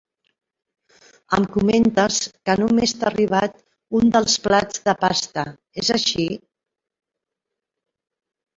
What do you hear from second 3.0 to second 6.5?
t'ha arribat un dels plats de pasta, és així?